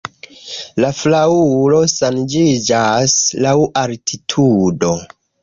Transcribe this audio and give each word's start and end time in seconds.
La 0.83 0.87
flaŭro 0.99 1.81
ŝanĝiĝas 1.97 3.15
laŭ 3.47 3.55
altitudo. 3.85 4.93